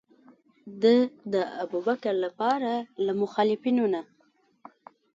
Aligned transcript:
ده 0.81 0.95
د 1.33 1.35
ابوبکر 1.63 2.13
لپاره 2.25 2.71
له 3.05 3.11
مخالفینو 3.21 3.85
نه. 3.93 4.01